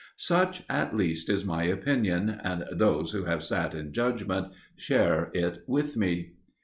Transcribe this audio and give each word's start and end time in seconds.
Such, 0.15 0.63
at 0.67 0.95
least, 0.95 1.29
is 1.29 1.45
my 1.45 1.61
opinion, 1.65 2.27
and 2.43 2.65
those 2.71 3.11
who 3.11 3.25
have 3.25 3.43
sat 3.43 3.75
in 3.75 3.93
judgment 3.93 4.47
share 4.75 5.29
it 5.35 5.63
with 5.67 5.95
me." 5.95 6.31